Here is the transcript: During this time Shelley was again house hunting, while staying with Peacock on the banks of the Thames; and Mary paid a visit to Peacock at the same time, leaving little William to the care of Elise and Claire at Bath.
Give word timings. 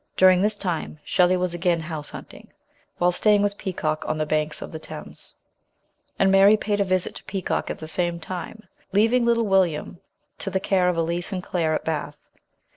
During 0.17 0.41
this 0.41 0.57
time 0.57 0.97
Shelley 1.03 1.37
was 1.37 1.53
again 1.53 1.79
house 1.81 2.09
hunting, 2.09 2.51
while 2.97 3.11
staying 3.11 3.43
with 3.43 3.59
Peacock 3.59 4.03
on 4.07 4.17
the 4.17 4.25
banks 4.25 4.59
of 4.63 4.71
the 4.71 4.79
Thames; 4.79 5.35
and 6.17 6.31
Mary 6.31 6.57
paid 6.57 6.79
a 6.79 6.83
visit 6.83 7.13
to 7.17 7.23
Peacock 7.25 7.69
at 7.69 7.77
the 7.77 7.87
same 7.87 8.19
time, 8.19 8.63
leaving 8.93 9.25
little 9.27 9.45
William 9.45 9.99
to 10.39 10.49
the 10.49 10.59
care 10.59 10.89
of 10.89 10.97
Elise 10.97 11.31
and 11.31 11.43
Claire 11.43 11.75
at 11.75 11.85
Bath. 11.85 12.29